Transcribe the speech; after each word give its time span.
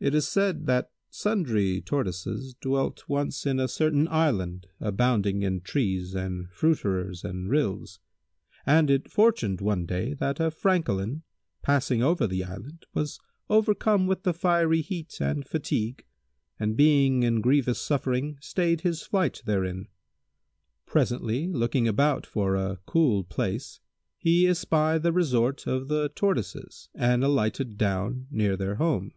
It 0.00 0.14
is 0.14 0.28
said 0.28 0.66
that 0.66 0.92
sundry 1.10 1.80
Tortoises 1.80 2.54
dwelt 2.60 3.08
once 3.08 3.44
in 3.44 3.58
a 3.58 3.66
certain 3.66 4.06
island 4.06 4.68
abounding 4.78 5.42
in 5.42 5.60
trees 5.60 6.14
and 6.14 6.48
fruiterers 6.52 7.24
and 7.24 7.48
rills, 7.50 7.98
and 8.64 8.90
it 8.90 9.10
fortuned, 9.10 9.60
one 9.60 9.86
day, 9.86 10.14
that 10.14 10.38
a 10.38 10.52
Francolin, 10.52 11.22
passing 11.62 12.00
over 12.00 12.28
the 12.28 12.44
island, 12.44 12.86
was 12.94 13.18
overcome 13.50 14.06
with 14.06 14.22
the 14.22 14.32
fiery 14.32 14.82
heat 14.82 15.18
and 15.20 15.44
fatigue 15.44 16.04
and 16.60 16.76
being 16.76 17.24
in 17.24 17.40
grievous 17.40 17.80
suffering 17.80 18.38
stayed 18.40 18.82
his 18.82 19.02
flight 19.02 19.42
therein. 19.46 19.88
Presently, 20.86 21.48
looking 21.48 21.88
about 21.88 22.24
for 22.24 22.54
a 22.54 22.78
cool 22.86 23.24
place, 23.24 23.80
he 24.16 24.46
espied 24.46 25.02
the 25.02 25.12
resort 25.12 25.66
of 25.66 25.88
the 25.88 26.08
Tortoises 26.10 26.88
and 26.94 27.24
alighted 27.24 27.76
down 27.76 28.28
near 28.30 28.56
their 28.56 28.76
home. 28.76 29.10